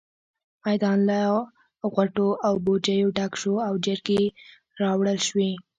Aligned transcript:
میدان 0.65 0.99
له 1.09 1.21
غوټو 1.93 2.27
او 2.45 2.53
بوجيو 2.65 3.07
ډک 3.17 3.31
شو 3.41 3.53
او 3.67 3.73
چرګې 3.83 4.23
راوړل 4.81 5.19
شوې. 5.27 5.51